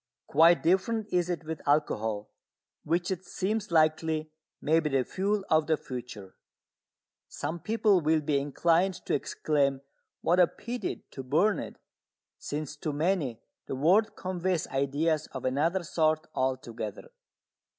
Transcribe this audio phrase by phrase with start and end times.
[0.25, 2.31] Quite different is it with alcohol,
[2.83, 6.35] which it seems likely may be the fuel of the future.
[7.27, 9.81] Some people will be inclined to exclaim
[10.21, 11.75] "What a pity to burn it!"
[12.39, 17.11] since to many the word conveys ideas of another sort altogether.